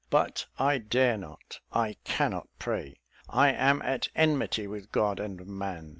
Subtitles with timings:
[0.09, 2.97] But I dare not I cannot pray;
[3.29, 5.89] I am at enmity with God and man.